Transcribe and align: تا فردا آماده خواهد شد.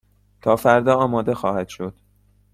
تا 0.41 0.55
فردا 0.55 0.95
آماده 0.97 1.33
خواهد 1.35 1.67
شد. 1.67 1.97